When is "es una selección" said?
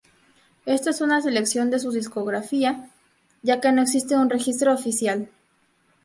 0.89-1.69